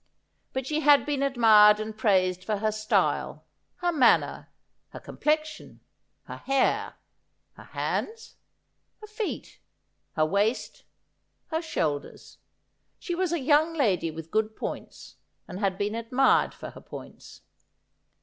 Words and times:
But 0.51 0.65
she 0.65 0.79
had 0.79 1.05
been 1.05 1.21
admired 1.21 1.79
and 1.79 1.95
praised 1.95 2.43
for 2.43 2.57
her 2.57 2.71
style, 2.71 3.43
her 3.81 3.91
manner, 3.91 4.49
her 4.89 4.99
complexion, 4.99 5.79
her 6.23 6.37
hair, 6.37 6.95
her 7.53 7.65
hands, 7.65 8.33
her 9.01 9.05
feet, 9.05 9.59
her 10.15 10.25
waist, 10.25 10.85
her 11.51 11.61
shoulders. 11.61 12.39
She 12.97 13.13
was 13.13 13.31
a 13.31 13.39
young 13.39 13.75
lady 13.75 14.09
with 14.09 14.31
good 14.31 14.55
points, 14.55 15.17
and 15.47 15.59
had 15.59 15.77
been 15.77 15.93
admired 15.93 16.55
for 16.55 16.71
her 16.71 16.81
points. 16.81 17.41